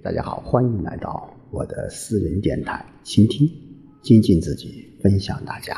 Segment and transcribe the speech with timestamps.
[0.00, 3.50] 大家好，欢迎来到我的私人电台，倾听、
[4.00, 5.76] 精进自己，分享大家。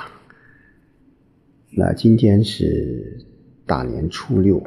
[1.70, 3.18] 那今天是
[3.66, 4.58] 大年初六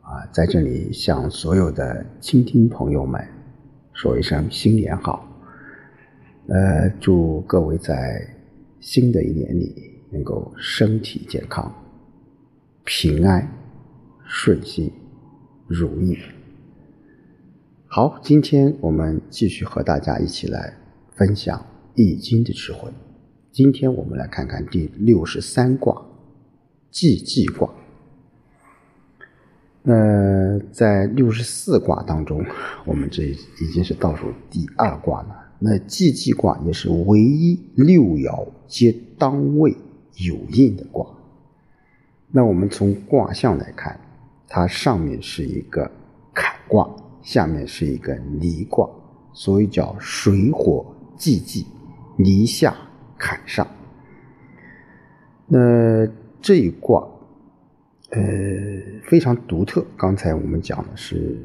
[0.00, 3.22] 啊，在这里向所有的倾听朋友们
[3.92, 5.28] 说一声新年好。
[6.48, 8.26] 呃，祝各位在
[8.80, 9.74] 新的一年里
[10.10, 11.70] 能够身体健康、
[12.84, 13.46] 平安、
[14.24, 14.90] 顺心、
[15.66, 16.16] 如意。
[17.92, 20.72] 好，今天我们继续和大家一起来
[21.16, 21.58] 分享
[21.96, 22.88] 《易经》的智慧。
[23.50, 26.00] 今天我们来看看第六十三卦——
[26.92, 27.68] 既济卦。
[29.82, 32.46] 那在六十四卦当中，
[32.84, 35.36] 我们这已经是倒数第二卦了。
[35.58, 39.76] 那既济卦也是唯一六爻皆当位
[40.14, 41.04] 有应的卦。
[42.30, 43.98] 那我们从卦象来看，
[44.46, 45.90] 它上面是一个
[46.32, 46.88] 坎卦。
[47.22, 48.88] 下面是一个离卦，
[49.32, 50.84] 所以叫水火
[51.16, 51.66] 既济，
[52.16, 52.74] 离下
[53.18, 53.66] 坎上。
[55.46, 56.06] 那
[56.40, 57.06] 这一卦，
[58.10, 58.22] 呃，
[59.04, 59.84] 非常独特。
[59.96, 61.36] 刚才我们讲的是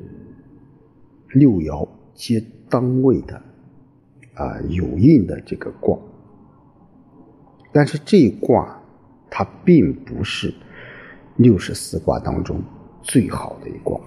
[1.33, 3.35] 六爻皆当位的
[4.35, 5.97] 啊有印的这个卦，
[7.71, 8.81] 但是这一卦
[9.29, 10.53] 它并不是
[11.35, 12.61] 六十四卦当中
[13.01, 13.99] 最好的一卦。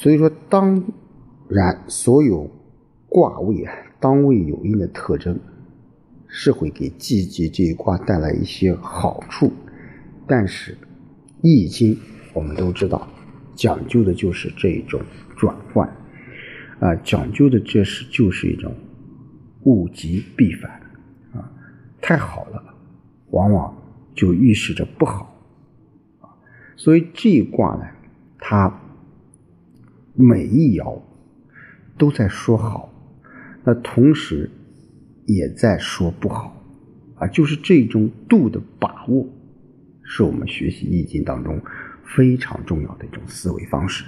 [0.00, 0.82] 所以说，当
[1.46, 2.50] 然，所有
[3.06, 5.38] 卦位啊，当位有应的特征，
[6.26, 9.52] 是会给季节这一卦带来一些好处。
[10.26, 10.72] 但是，
[11.42, 11.94] 《易经》
[12.32, 13.06] 我们都知道，
[13.54, 15.02] 讲究的就是这一种
[15.36, 15.86] 转换，
[16.78, 18.74] 啊，讲究的这是就是一种
[19.64, 20.80] 物极必反，
[21.34, 21.52] 啊，
[22.00, 22.64] 太好了，
[23.32, 23.76] 往往
[24.14, 25.36] 就预示着不好，
[26.22, 26.32] 啊，
[26.74, 27.84] 所以这一卦呢，
[28.38, 28.80] 它。
[30.20, 31.00] 每一爻
[31.96, 32.92] 都在说好，
[33.64, 34.50] 那同时
[35.26, 36.62] 也在说不好，
[37.16, 39.26] 啊，就是这种度的把握，
[40.02, 41.60] 是我们学习易经当中
[42.04, 44.04] 非常重要的一种思维方式。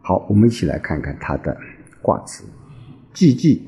[0.00, 1.56] 好，我们一起来看看它的
[2.00, 2.44] 卦辞：
[3.12, 3.62] 既济，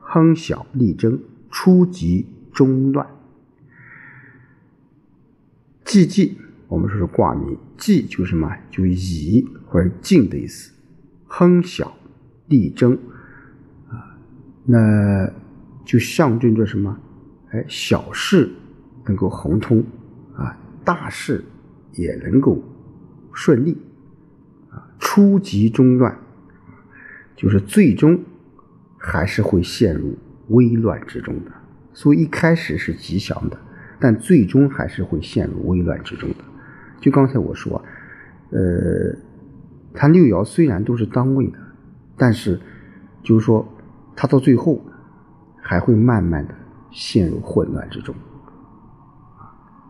[0.00, 3.06] 亨小利贞，初吉中乱。
[5.84, 6.36] 既济，
[6.68, 8.50] 我们说是卦名，济就是什么？
[8.70, 10.72] 就以或者进的意思。
[11.38, 11.94] 亨小
[12.48, 12.98] 利贞
[13.90, 14.16] 啊，
[14.64, 15.30] 那
[15.84, 16.98] 就象征着什么？
[17.50, 18.50] 哎，小事
[19.04, 19.84] 能够亨通
[20.34, 21.44] 啊，大事
[21.92, 22.64] 也能够
[23.34, 23.76] 顺利
[24.70, 24.88] 啊。
[24.98, 26.16] 初吉中乱，
[27.36, 28.18] 就是最终
[28.96, 30.16] 还是会陷入
[30.48, 31.52] 危乱之中的。
[31.92, 33.60] 所以一开始是吉祥的，
[34.00, 36.36] 但最终还是会陷入危乱之中的。
[36.98, 37.84] 就刚才我说，
[38.52, 39.14] 呃。
[39.96, 41.58] 它六爻虽然都是当位的，
[42.16, 42.60] 但是
[43.22, 43.66] 就是说，
[44.14, 44.84] 它到最后
[45.60, 46.54] 还会慢慢的
[46.90, 48.14] 陷入混乱之中。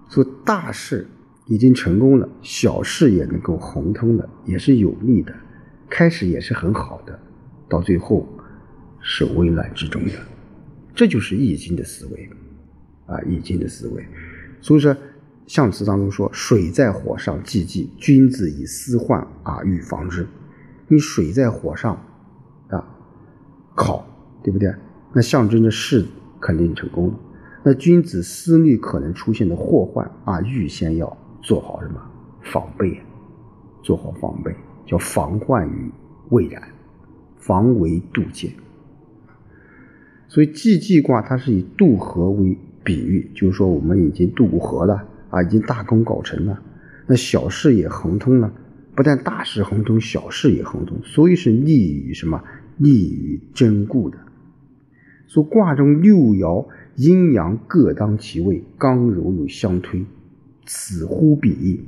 [0.09, 1.07] 所以大事
[1.47, 5.35] 已经成功了，小事也能够红通的，也是有利的，
[5.91, 7.19] 开始也是很好的，
[7.69, 8.27] 到最后
[9.01, 10.13] 是危乱之中的。
[10.95, 12.31] 这就是易经的思维
[13.07, 14.07] 啊，易经的思维。
[14.61, 14.97] 所以说。
[15.47, 20.27] 象辞当中说：“水在火上既济，君子以思患而预防之。”
[20.89, 21.95] 你水在火上
[22.69, 22.85] 啊，
[23.75, 24.07] 烤，
[24.43, 24.73] 对不对？
[25.13, 26.05] 那象征着事
[26.41, 27.15] 肯定成功了。
[27.65, 32.01] 那君子思虑可能出现的祸患啊，预先要做好什么
[32.43, 33.01] 防备？
[33.83, 35.91] 做好防备，叫防患于
[36.31, 36.63] 未然，
[37.37, 38.53] 防为杜渐。
[40.29, 45.05] 所以既济卦它是以渡河为比喻，就是说我们已经渡过河了。
[45.37, 46.63] 啊，已经大功告成了，
[47.07, 48.51] 那小事也亨通了，
[48.95, 52.43] 不但大事亨通，小事也亨通，所以是利于什么？
[52.79, 54.17] 利于贞固的。
[55.27, 60.07] 说卦中六爻阴阳各当其位，刚柔有相推，
[60.65, 61.85] 此乎彼。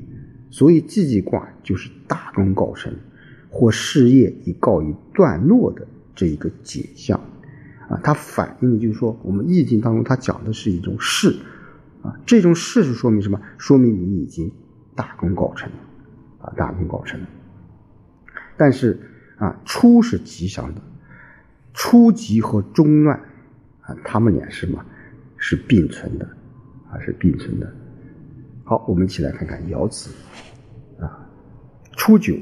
[0.50, 2.92] 所以既济卦就是大功告成，
[3.48, 7.18] 或事业已告一段落的这一个解象。
[7.88, 11.34] 啊，它反映的就是说，我们易经当中它讲的是一种事。
[12.02, 13.40] 啊，这种事实说明什么？
[13.58, 14.52] 说明你已经
[14.94, 15.76] 大功告成了，
[16.40, 17.20] 啊，大功告成。
[18.56, 18.98] 但是
[19.36, 20.80] 啊，初是吉祥的，
[21.74, 23.18] 初吉和中乱
[23.80, 24.84] 啊，他们俩是什么？
[25.36, 26.24] 是并存的，
[26.90, 27.72] 啊，是并存的。
[28.64, 30.10] 好，我们一起来看看爻辞
[31.00, 31.30] 啊，
[31.96, 32.34] 初九，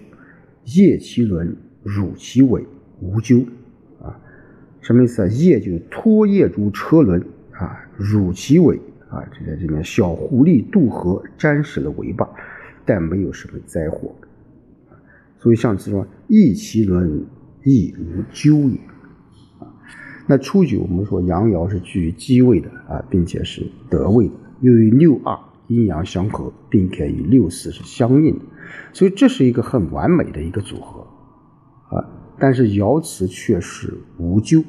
[0.64, 2.66] 夜其轮，辱其尾，
[3.00, 3.46] 无咎
[4.02, 4.18] 啊，
[4.80, 5.28] 什么意思啊？
[5.28, 8.80] 夜就是拖叶珠车轮啊，辱其尾。
[9.08, 12.28] 啊，这在这边小狐狸渡河沾湿了尾巴，
[12.84, 14.14] 但没有什么灾祸。
[15.38, 17.24] 所以上次说，翼其轮
[17.62, 18.78] 亦无咎也。
[19.58, 19.68] 啊，
[20.26, 25.38] 那初九我们说阳爻是居于基位的啊，并且是得位的，又与六二
[25.68, 28.44] 阴阳相合，并且与六四是相应的，
[28.92, 31.06] 所以这是一个很完美的一个组合
[31.96, 32.04] 啊。
[32.38, 34.60] 但是爻辞却是无咎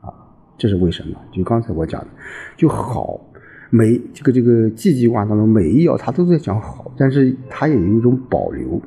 [0.00, 0.12] 啊，
[0.56, 1.18] 这是为什么？
[1.32, 2.08] 就刚才我讲的，
[2.56, 3.20] 就好
[3.74, 8.78] 每这个这个季季卦当中每一爻它都在讲好，但是它也有一种保留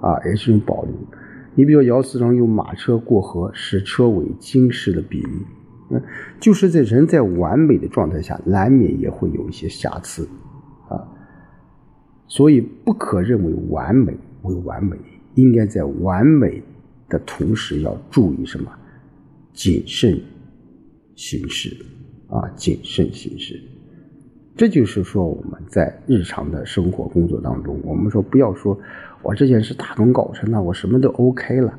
[0.00, 0.92] 啊，也是一种保留。
[1.54, 5.46] 你比如爻辞中用马车过河，使车为金石的比喻，
[5.90, 6.02] 嗯，
[6.40, 10.28] 就是在人在完美的状态下，难免也会有一些瑕疵
[10.88, 11.06] 啊，
[12.26, 14.12] 所以不可认为完美
[14.42, 14.96] 为完美，
[15.36, 16.60] 应该在完美。
[17.08, 18.68] 的同时要注意什么？
[19.52, 20.20] 谨慎
[21.14, 21.70] 行事
[22.26, 23.62] 啊，谨慎行事。
[24.56, 28.78] 这就是说我们在日常的生活工作当中，我们说不要说
[29.22, 31.78] 我这件事大功告成了，我什么都 OK 了，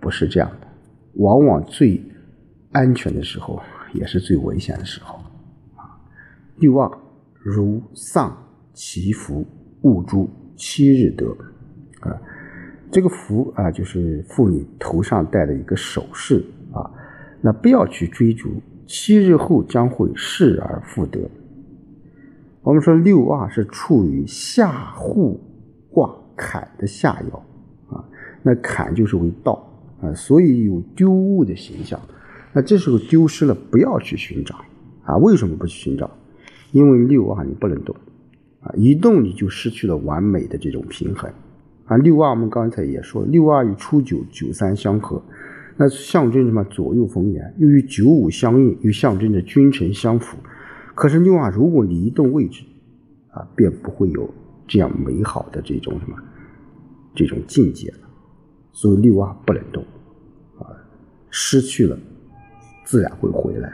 [0.00, 0.66] 不是这样的。
[1.16, 2.02] 往往最
[2.72, 3.60] 安全的时候，
[3.92, 5.16] 也是最危险的时候
[5.76, 5.84] 啊。
[6.60, 6.90] 欲望
[7.34, 8.34] 如丧
[8.72, 9.46] 其福，
[9.82, 11.26] 勿诛七日得
[12.00, 12.18] 啊。
[12.90, 16.90] 这个福啊，就是妇女头上戴的一个首饰啊。
[17.42, 21.20] 那不要去追逐，七日后将会失而复得。
[22.62, 25.40] 我们说六二是处于下户
[25.90, 28.04] 卦坎的下爻啊，
[28.42, 29.66] 那坎就是为道
[30.02, 31.98] 啊，所以有丢物的形象。
[32.52, 34.56] 那这时候丢失了，不要去寻找
[35.04, 35.16] 啊。
[35.18, 36.10] 为什么不去寻找？
[36.72, 37.94] 因为六二你不能动
[38.60, 41.30] 啊，一动你就失去了完美的这种平衡。
[41.86, 45.22] 啊，六二我们刚才也说，六二与初九、九三相合，
[45.76, 46.62] 那象征什么？
[46.64, 50.36] 左右逢源，又与九五相应，又象征着君臣相辅。
[50.98, 52.64] 可是六二如果你移动位置，
[53.30, 54.28] 啊，便不会有
[54.66, 56.16] 这样美好的这种什么
[57.14, 57.98] 这种境界了。
[58.72, 59.80] 所以六二不能动，
[60.58, 60.66] 啊，
[61.30, 61.96] 失去了，
[62.84, 63.68] 自然会回来。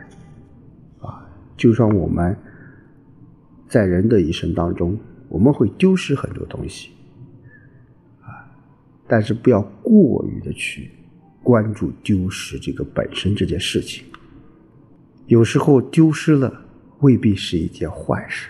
[1.01, 1.27] 啊，
[1.57, 2.37] 就像我们
[3.69, 4.95] 在人的一生当中，
[5.31, 6.91] 我们会丢失很多东西。
[8.21, 8.29] 啊
[9.09, 10.91] 但是不要过于的去
[11.43, 14.05] 关注丢失这个本身这件事情，
[15.25, 16.64] 有时候丢失了
[17.05, 18.49] 未必是一件坏事。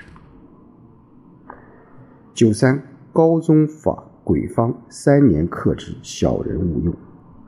[2.33, 2.81] 九三
[3.13, 6.95] 高宗法鬼方三年克之，小人勿用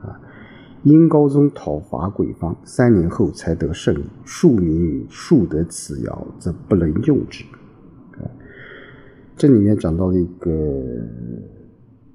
[0.01, 0.19] 啊。
[0.83, 7.43] 因高宗讨伐鬼方，三年后才得胜利，庶民庶得此爻，则不能用之。
[8.17, 8.27] 啊，
[9.37, 10.51] 这里面讲到了一个。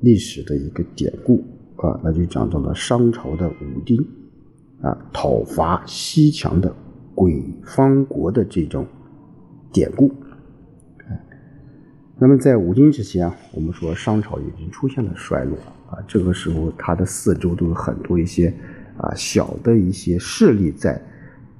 [0.05, 1.44] 历史的一个典故
[1.77, 4.05] 啊，那就讲到了商朝的武丁
[4.81, 6.75] 啊讨伐西墙的
[7.23, 8.85] 鬼方国的这种
[9.73, 10.13] 典故。
[12.19, 15.57] 那么在武丁之前啊，我们说商朝已经出现了衰落
[15.89, 18.53] 啊，这个时候它的四周都有很多一些
[18.97, 21.01] 啊小的一些势力在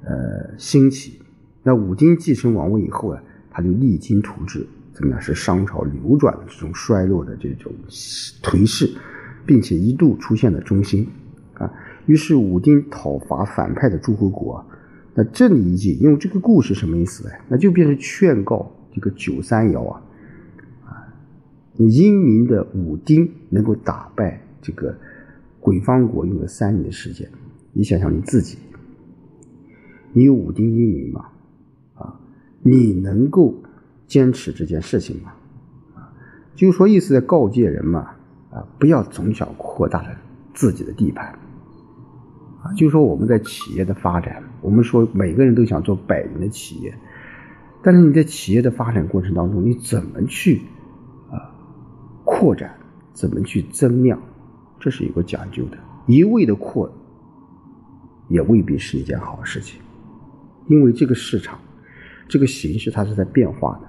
[0.03, 1.21] 呃兴起。
[1.63, 4.67] 那武丁继承王位以后啊，他就励精图治。
[4.91, 5.21] 怎么样？
[5.21, 7.71] 是商朝流转的这种衰落的这种
[8.41, 8.93] 颓势，
[9.45, 11.07] 并且一度出现了中兴
[11.53, 11.71] 啊。
[12.05, 14.61] 于是武丁讨伐反派的诸侯国，
[15.15, 17.31] 那这里一句用这个故事什么意思呢？
[17.47, 20.01] 那就变成劝告这个九三爻啊
[20.85, 21.13] 啊，
[21.77, 24.97] 英明的武丁能够打败这个
[25.59, 27.29] 鬼方国用了三年的时间。
[27.71, 28.57] 你想想你自己，
[30.13, 31.25] 你有武丁英明吗？
[31.95, 32.19] 啊，
[32.61, 33.55] 你能够？
[34.05, 35.33] 坚持这件事情嘛，
[35.95, 36.13] 啊，
[36.55, 38.11] 就是说意思在告诫人嘛，
[38.51, 40.09] 啊，不要总想扩大了
[40.53, 41.33] 自己的地盘，
[42.63, 46.93] 啊，就说我们在企业的发展，我们说每个人都想做百年的企业，
[47.83, 50.61] 但是你在企业的发展过程当中，你怎么去
[51.29, 51.51] 啊
[52.23, 52.73] 扩展，
[53.11, 54.17] 怎么去增量，
[54.79, 55.77] 这是有个讲究的，
[56.07, 56.89] 一味的扩，
[58.29, 59.81] 也未必是一件好事情，
[60.67, 61.59] 因为这个市场，
[62.29, 63.87] 这个形势它是在变化的。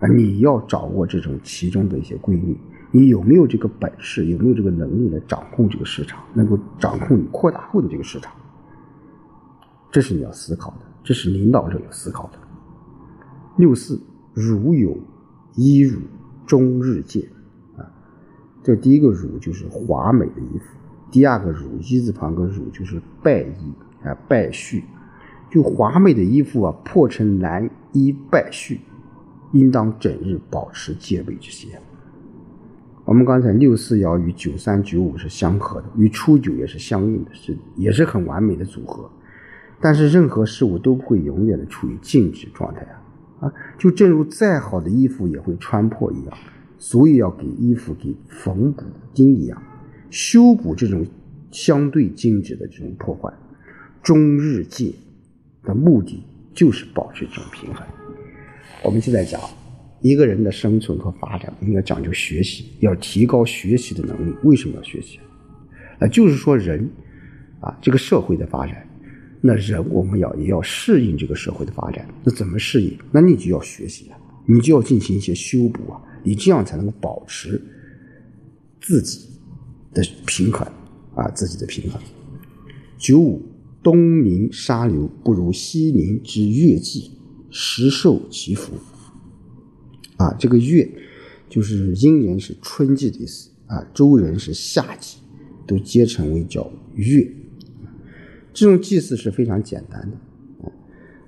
[0.00, 2.58] 啊，你要掌握这种其中的一些规律，
[2.94, 8.30] 你有没有这个本事，有没有这个能力来掌控这个市场，能够掌控你扩大后的这个市场？
[9.90, 12.38] 这是你要思考的，这是领导者要思考的。
[13.56, 13.98] 六四，
[14.34, 14.96] 儒有
[15.54, 16.00] 衣辱，
[16.46, 17.26] 终日见
[17.76, 17.84] 啊。
[18.62, 20.64] 这第一个辱就是华美的衣服，
[21.10, 23.72] 第二个辱一字旁个辱就是败衣
[24.04, 24.82] 啊，败絮。
[25.50, 28.78] 就华美的衣服啊，破成难衣败絮。
[29.52, 31.70] 应当整日保持戒备之心。
[33.12, 39.10] 我们刚才六四爻与九三九五是相合的，与初九也是相应的，是也是很完美的组合。
[39.82, 42.80] 但是任何事物都不会永远的处于静止状态
[43.38, 43.46] 啊！
[43.46, 46.38] 啊，就正如再好的衣服也会穿破一样，
[46.78, 49.62] 所以要给衣服给缝补丁一样，
[50.08, 51.06] 修补这种
[51.50, 53.30] 相对静止的这种破坏。
[54.02, 54.90] 中日界
[55.64, 57.86] 的目的就是保持这种平衡。
[58.82, 59.38] 我们现在讲，
[60.02, 64.34] 一个人的生存和发展应该讲究学习，要提高学习的能力。
[64.42, 65.18] 为什么要学习？
[66.00, 66.90] 啊，就是说人
[67.60, 68.84] 啊，这个社会的发展，
[69.40, 72.04] 那人我们要也要适应这个社会的发展。
[72.24, 72.98] 那怎么适应？
[73.12, 77.60] 那你就要学习啊，你就要进行一些修补啊，你这样才能够保持
[78.80, 79.28] 自己
[79.94, 80.66] 的平衡
[81.14, 82.02] 啊，自己的平衡。
[82.98, 83.40] 九五，
[83.82, 87.12] 东临沙流，不如西临之月季，
[87.50, 88.72] 时受其福。
[90.22, 90.88] 啊，这个月
[91.48, 95.18] 就是殷人是春季的意思啊，周人是夏季。
[95.64, 97.24] 都皆称为叫月，
[98.52, 100.72] 这种祭祀是非常简单的。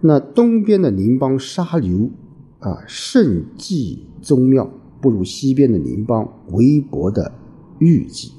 [0.00, 2.10] 那东边的邻邦沙流
[2.58, 4.68] 啊，盛祭宗庙，
[5.00, 7.32] 不如西边的邻邦微薄的
[7.78, 8.32] 玉祭，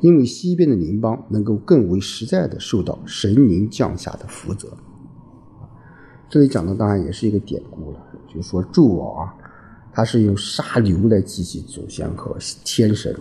[0.00, 4.78] 因为西边的邻邦能够更为实在的受到神灵降下的福泽。
[6.30, 9.34] 这里讲的当然也是一个典故了，就是说纣王啊，
[9.98, 13.12] 他是用沙流来祭祀祖先和天神。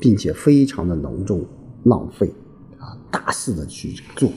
[0.00, 1.46] 并且非常的隆重、
[1.84, 2.30] 浪费
[2.78, 4.28] 啊，大肆的去做。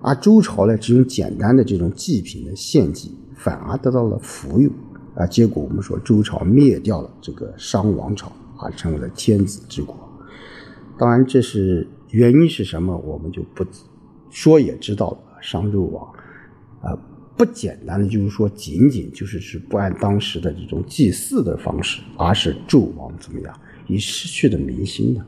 [0.00, 4.70] 而周朝呢，只用简单的这种祭品的献祭，反而得到了福佑
[5.16, 5.26] 啊。
[5.26, 9.96] 结果我们说，周朝灭掉了这个商王朝啊，成为了天子之国。
[10.96, 13.66] 当然，这是原因是什么，我们就不
[14.30, 15.18] 说也知道了。
[15.42, 16.06] 商纣王
[16.80, 16.96] 啊，
[17.36, 23.54] 不简单的就是说，仅仅就是是不按当时的这种祭祀的方式，而是纣王怎么样？
[23.86, 25.26] 已失去的民心了，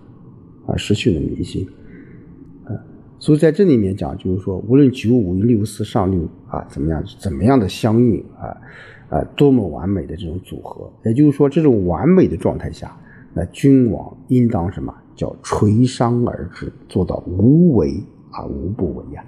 [0.67, 1.67] 啊，失去了民心，
[2.65, 2.71] 啊，
[3.19, 8.57] 所以在这里面讲，就是说，无论九五六四上六啊，怎么样，怎么样的相应啊，
[9.09, 12.97] 啊，多么完美的这种组合，也就是说，这种完美的状态下，
[13.35, 14.95] 那君王应当什么？
[15.15, 19.25] 叫垂商而治，做到无为而无不为呀，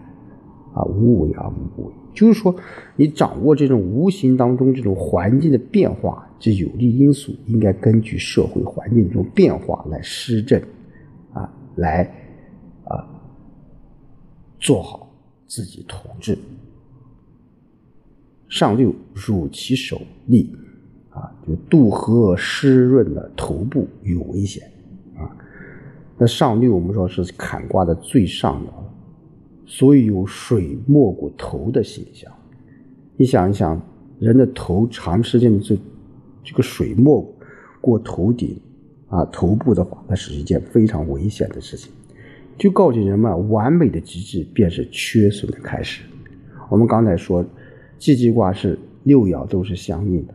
[0.78, 1.92] 啊无为而无不为。
[2.14, 2.54] 就是说，
[2.96, 10.60] 你掌握这种无形当中这种环境的变化这有利因素，应该根据社会环境这种变化来施政，
[11.32, 12.02] 啊，来
[12.84, 13.06] 啊
[14.58, 15.08] 做好
[15.46, 16.36] 自己统治。
[18.48, 20.50] 上六乳其手立，
[21.10, 24.64] 啊，就渡河湿润的头部有危险，
[25.16, 25.30] 啊，
[26.16, 28.87] 那上六我们说是坎卦的最上爻。
[29.70, 32.32] 所以有水没过头的现象，
[33.18, 33.78] 你想一想，
[34.18, 35.76] 人的头长时间的这
[36.42, 37.22] 这个水没
[37.78, 38.58] 过头顶
[39.08, 41.92] 啊，头部的话，那是一件非常危险的事情。
[42.56, 46.02] 就告诫人们，完美的极致便是缺损的开始。
[46.70, 47.44] 我们刚才说，
[47.98, 50.34] 季季卦是六爻都是相应的，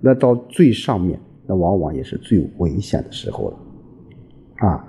[0.00, 3.58] 那到最上面，那往往也是最危险的时候了。
[4.68, 4.86] 啊，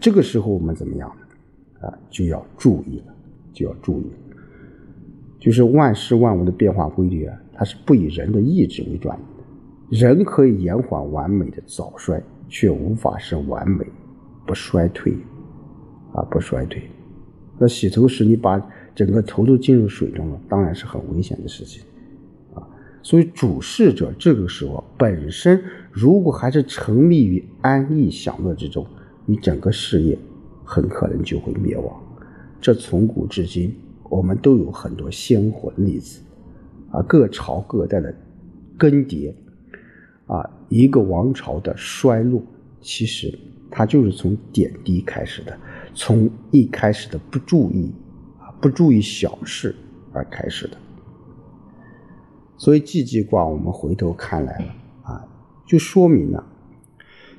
[0.00, 1.08] 这个时候我们怎么样
[1.80, 3.14] 啊，就要注意了。
[3.58, 4.04] 就要注意，
[5.40, 10.06] 就是万事万物的变化规律啊，它是不以人的意志为转移的。
[10.06, 13.84] 人可以延缓完美的早衰，却无法使完美
[14.46, 15.12] 不衰退，
[16.12, 16.82] 啊，不衰退。
[17.58, 21.82] 那洗头时你把整个头都浸入水中了，当然是很危险的事情，
[22.54, 22.62] 啊。
[23.02, 25.60] 所以主事者这个时候本身
[25.90, 28.86] 如果还是沉迷于安逸享乐之中，
[29.26, 30.16] 你整个事业
[30.64, 32.00] 很可能就会灭亡。
[32.60, 33.74] 这从古至今，
[34.10, 36.20] 我们都有很多鲜活例子，
[36.90, 38.12] 啊，各朝各代的
[38.76, 39.32] 更迭，
[40.26, 42.42] 啊，一个王朝的衰落，
[42.80, 43.38] 其实
[43.70, 45.56] 它就是从点滴开始的，
[45.94, 47.92] 从一开始的不注意，
[48.38, 49.74] 啊，不注意小事
[50.12, 50.76] 而开始的。
[52.56, 55.28] 所以季季卦，我们回头看来了，啊，
[55.64, 56.44] 就说明了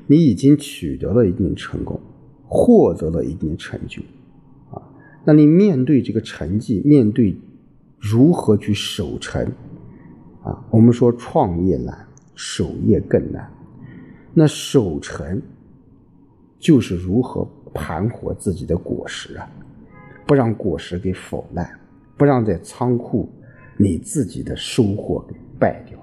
[0.08, 2.00] 你已经取得了一定成功，
[2.48, 4.02] 获得了一定成就。
[5.26, 7.38] 那你面对这个成绩，面对
[8.00, 9.44] 如何去守成
[10.44, 10.66] 啊？
[10.72, 13.52] 我们说创业难，守业更难。
[14.34, 15.42] 那守成
[16.58, 19.50] 就是如何盘活自己的果实啊，
[20.26, 21.70] 不让果实给腐烂，
[22.18, 23.30] 不让在仓库
[23.78, 26.00] 你自己的收获给败掉。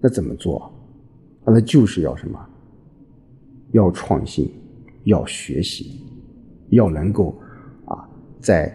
[0.00, 0.72] 那怎么做？
[1.44, 2.38] 那就是要什么？
[3.72, 4.50] 要创新，
[5.04, 6.04] 要学习。
[6.70, 7.38] 要能够
[7.84, 8.08] 啊，
[8.40, 8.66] 在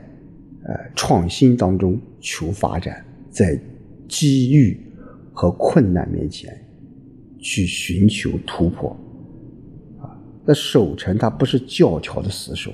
[0.64, 3.60] 呃创新当中求发展，在
[4.08, 4.80] 机遇
[5.34, 6.56] 和困难面前
[7.40, 8.96] 去寻求突破
[10.00, 10.16] 啊。
[10.46, 12.72] 那守城它不是教条的死守，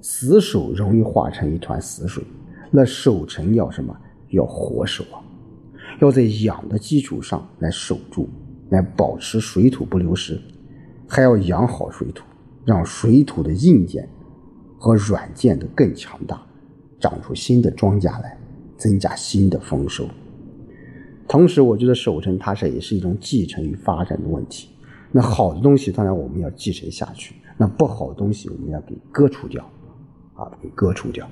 [0.00, 2.22] 死守容易化成一团死水。
[2.70, 3.96] 那守城要什么？
[4.30, 5.18] 要活守啊！
[6.00, 8.28] 要在养的基础上来守住，
[8.68, 10.40] 来保持水土不流失，
[11.08, 12.24] 还要养好水土
[12.64, 14.08] 让水土的硬件
[14.80, 16.40] 和软件的更强大，
[16.98, 18.38] 长出新的庄稼来，
[18.78, 20.08] 增加新的丰收。
[21.28, 24.70] 同时，我觉得守成它是也是一种继承与发展的问题。
[25.12, 29.62] 那好的东西，当然我们要继承下去；那不好的东西，我们要给割除掉，
[30.34, 31.28] 啊，给割除掉。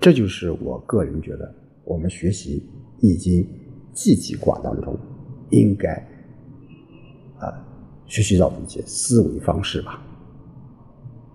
[0.00, 2.66] 这就是我个人觉得，我们学习
[3.06, 3.44] 《易经》
[3.92, 4.98] 季季卦当中
[5.50, 5.94] 应该
[7.38, 7.54] 啊
[8.06, 10.02] 学习到的一些思维方式吧。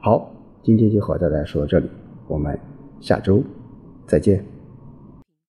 [0.06, 0.30] 好，
[0.62, 1.90] 今天就和大家说到这里，
[2.28, 2.56] 我们
[3.00, 3.42] 下周
[4.06, 4.46] 再见。